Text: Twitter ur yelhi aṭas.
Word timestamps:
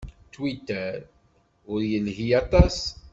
Twitter 0.33 0.93
ur 1.71 1.79
yelhi 1.91 2.27
aṭas. 2.41 2.77